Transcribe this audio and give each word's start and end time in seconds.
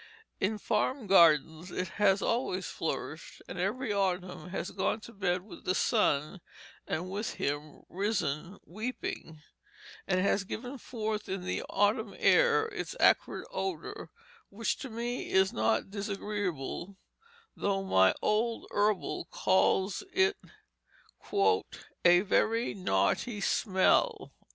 In 0.39 0.57
farm 0.57 1.05
gardens 1.05 1.69
it 1.69 1.89
has 1.99 2.23
always 2.23 2.65
flourished, 2.65 3.39
and 3.47 3.59
every 3.59 3.93
autumn 3.93 4.49
has 4.49 4.71
"gone 4.71 4.99
to 5.01 5.13
bed 5.13 5.43
with 5.43 5.63
the 5.63 5.75
sun 5.75 6.41
and 6.87 7.11
with 7.11 7.35
him 7.35 7.83
risen 7.87 8.57
weeping," 8.65 9.43
and 10.07 10.19
has 10.19 10.43
given 10.43 10.79
forth 10.79 11.29
in 11.29 11.43
the 11.43 11.61
autumn 11.69 12.15
air 12.17 12.65
its 12.69 12.95
acrid 12.99 13.45
odor, 13.51 14.09
which 14.49 14.77
to 14.79 14.89
me 14.89 15.29
is 15.29 15.53
not 15.53 15.91
disagreeable, 15.91 16.97
though 17.55 17.83
my 17.83 18.15
old 18.23 18.65
herbal 18.71 19.25
calls 19.25 20.01
its 20.11 20.39
"a 22.03 22.21
very 22.21 22.73
naughty 22.73 23.39
smell." 23.39 24.31